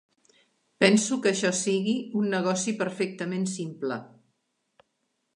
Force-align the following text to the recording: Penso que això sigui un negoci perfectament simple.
Penso 0.83 1.17
que 1.25 1.31
això 1.35 1.51
sigui 1.57 1.93
un 2.21 2.31
negoci 2.35 2.73
perfectament 2.79 3.45
simple. 3.53 3.99